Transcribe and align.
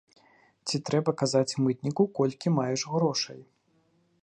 Ці 0.69 0.79
трэба 0.89 1.11
казаць 1.23 1.57
мытніку, 1.67 2.03
колькі 2.21 2.55
маеш 2.57 2.81
грошай? 2.95 3.39